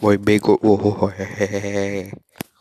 [0.00, 2.23] 我也没过我不嘿嘿嘿。